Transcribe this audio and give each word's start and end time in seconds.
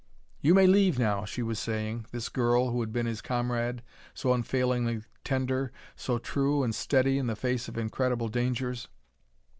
"You 0.39 0.55
may 0.55 0.65
leave 0.65 0.97
now," 0.97 1.25
she 1.25 1.43
was 1.43 1.59
saying 1.59 2.07
this 2.11 2.27
girl 2.27 2.71
who 2.71 2.79
had 2.79 2.91
been 2.91 3.05
his 3.05 3.21
comrade, 3.21 3.83
so 4.15 4.33
unfailingly 4.33 5.03
tender, 5.23 5.71
so 5.95 6.17
true 6.17 6.63
and 6.63 6.73
steady 6.73 7.19
in 7.19 7.27
the 7.27 7.35
face 7.35 7.67
of 7.67 7.77
incredible 7.77 8.27
dangers. 8.27 8.87